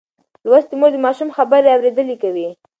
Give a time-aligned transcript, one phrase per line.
[0.49, 2.47] لوستې مور د ماشوم خبرې اورېدلي کوي.